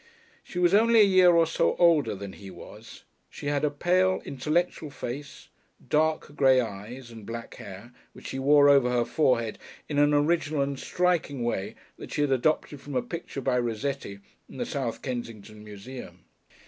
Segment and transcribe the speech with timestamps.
[0.43, 4.19] She was only a year or so older than he was; she had a pale,
[4.25, 5.49] intellectual face,
[5.89, 10.61] dark grey eyes, and black hair, which she wore over her forehead in an original
[10.63, 14.17] and striking way that she had adopted from a picture by Rossetti
[14.49, 16.25] in the South Kensington Museum.